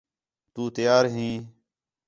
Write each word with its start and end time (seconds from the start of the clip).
تُو 0.53 0.63
تیار 0.75 1.05
ہیں 1.15 1.35